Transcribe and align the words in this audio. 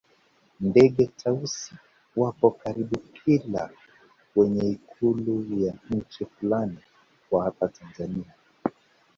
Ndege 0.59 1.05
Tausi 1.07 1.75
wapo 2.15 2.49
karibu 2.51 2.97
kila 3.17 3.69
kwenye 4.33 4.69
ikulu 4.69 5.59
ya 5.63 5.73
nchi 5.89 6.25
fulani 6.25 6.77
kwa 7.29 7.43
hapa 7.43 7.67
tanzania 7.67 8.33